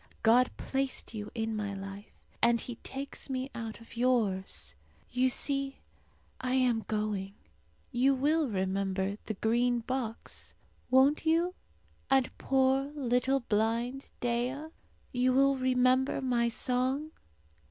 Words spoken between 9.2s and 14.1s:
the Green Box, won't you, and poor blind little